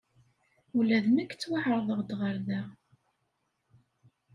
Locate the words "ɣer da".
2.19-2.61